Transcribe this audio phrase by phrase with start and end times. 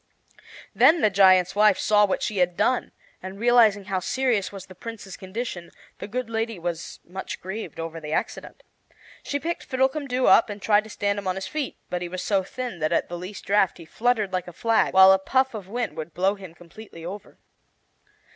[0.73, 4.73] Then the giant's wife saw what she had done, and realizing how serious was the
[4.73, 8.63] Prince's condition, the good lady was much grieved over the accident.
[9.21, 12.23] She picked Fiddlecumdoo up and tried to stand him on his feet, but he was
[12.23, 15.53] so thin that at the least draft he fluttered like a flag, while a puff
[15.53, 17.37] of wind would blow him completely over.